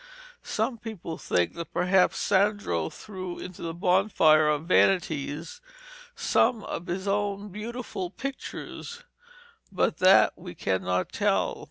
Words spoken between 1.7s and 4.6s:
perhaps Sandro threw into the Bonfire